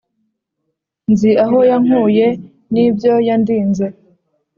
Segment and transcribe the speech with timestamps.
[1.11, 2.27] nzi aho yankuye
[2.73, 3.85] n'ibyo yandinze